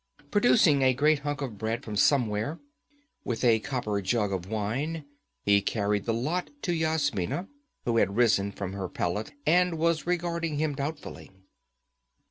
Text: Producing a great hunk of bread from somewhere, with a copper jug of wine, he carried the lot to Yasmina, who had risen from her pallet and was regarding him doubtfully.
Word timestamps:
Producing 0.31 0.81
a 0.81 0.95
great 0.95 1.19
hunk 1.19 1.43
of 1.43 1.59
bread 1.59 1.83
from 1.83 1.95
somewhere, 1.95 2.59
with 3.23 3.43
a 3.43 3.59
copper 3.59 4.01
jug 4.01 4.33
of 4.33 4.47
wine, 4.49 5.05
he 5.43 5.61
carried 5.61 6.05
the 6.05 6.11
lot 6.15 6.49
to 6.63 6.73
Yasmina, 6.73 7.47
who 7.85 7.97
had 7.97 8.15
risen 8.15 8.51
from 8.51 8.73
her 8.73 8.89
pallet 8.89 9.31
and 9.45 9.77
was 9.77 10.07
regarding 10.07 10.57
him 10.57 10.73
doubtfully. 10.73 11.29